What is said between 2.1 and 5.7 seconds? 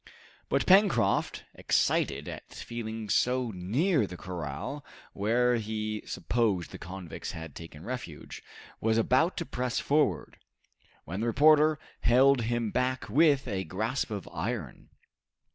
at feeling himself so near the corral where